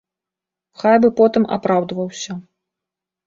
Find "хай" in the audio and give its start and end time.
0.83-0.95